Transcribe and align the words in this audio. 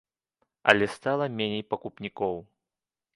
Але 0.71 0.87
стала 0.93 1.27
меней 1.37 1.63
пакупнікоў. 1.73 2.35